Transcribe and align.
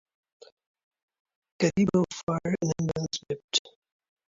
Caribou 1.59 2.05
Fire 2.25 2.55
and 2.63 2.71
Ambulance 2.79 3.23
Dept. 3.29 3.59